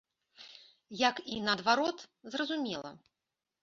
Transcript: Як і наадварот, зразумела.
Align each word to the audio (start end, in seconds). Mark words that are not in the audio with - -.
Як 1.09 1.15
і 1.37 1.39
наадварот, 1.51 1.97
зразумела. 2.35 2.91